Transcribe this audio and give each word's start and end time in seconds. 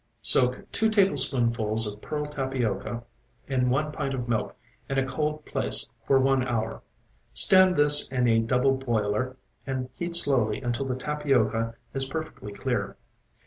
Soak 0.23 0.59
two 0.71 0.89
tablespoonfuls 0.89 1.85
of 1.85 2.01
pearl 2.01 2.25
tapioca 2.25 3.03
in 3.45 3.69
one 3.69 3.91
pint 3.91 4.15
of 4.15 4.27
milk 4.27 4.55
in 4.89 4.97
a 4.97 5.05
cold 5.05 5.45
place 5.45 5.87
for 6.07 6.17
one 6.17 6.43
hour. 6.43 6.81
Stand 7.33 7.75
this 7.77 8.09
in 8.11 8.27
a 8.27 8.39
double 8.39 8.77
boiler 8.77 9.37
and 9.67 9.89
heat 9.93 10.15
slowly 10.15 10.59
until 10.59 10.87
the 10.87 10.95
tapioca 10.95 11.75
is 11.93 12.05
perfectly 12.05 12.51
clear. 12.51 12.97